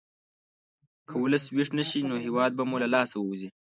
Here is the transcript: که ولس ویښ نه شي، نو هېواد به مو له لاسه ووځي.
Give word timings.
که 1.07 1.15
ولس 1.23 1.43
ویښ 1.55 1.69
نه 1.77 1.83
شي، 1.89 2.01
نو 2.09 2.15
هېواد 2.25 2.51
به 2.57 2.63
مو 2.69 2.77
له 2.83 2.87
لاسه 2.95 3.15
ووځي. 3.19 3.49